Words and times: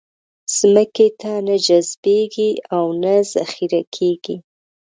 ځمکې 0.55 1.07
ته 1.19 1.31
نه 1.47 1.55
جذبېږي 1.65 2.51
او 2.75 2.85
نه 3.01 3.13
ذخېره 3.33 3.81
کېږي. 3.95 4.35